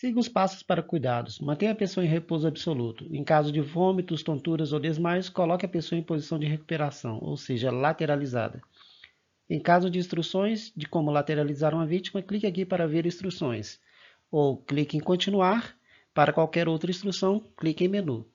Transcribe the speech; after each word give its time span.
Siga 0.00 0.18
os 0.18 0.30
passos 0.30 0.62
para 0.62 0.82
cuidados. 0.82 1.38
Mantenha 1.40 1.72
a 1.72 1.74
pessoa 1.74 2.02
em 2.02 2.08
repouso 2.08 2.48
absoluto. 2.48 3.06
Em 3.14 3.22
caso 3.22 3.52
de 3.52 3.60
vômitos, 3.60 4.22
tonturas 4.22 4.72
ou 4.72 4.80
desmaios, 4.80 5.28
coloque 5.28 5.66
a 5.66 5.68
pessoa 5.68 5.98
em 5.98 6.02
posição 6.02 6.38
de 6.38 6.46
recuperação, 6.46 7.18
ou 7.20 7.36
seja, 7.36 7.70
lateralizada. 7.70 8.62
Em 9.46 9.60
caso 9.60 9.90
de 9.90 9.98
instruções 9.98 10.72
de 10.74 10.88
como 10.88 11.10
lateralizar 11.10 11.74
uma 11.74 11.84
vítima, 11.84 12.22
clique 12.22 12.46
aqui 12.46 12.64
para 12.64 12.88
ver 12.88 13.04
instruções. 13.04 13.78
Ou 14.30 14.56
clique 14.56 14.96
em 14.96 15.00
continuar. 15.00 15.76
Para 16.14 16.32
qualquer 16.32 16.66
outra 16.66 16.90
instrução, 16.90 17.44
clique 17.54 17.84
em 17.84 17.88
menu. 17.88 18.26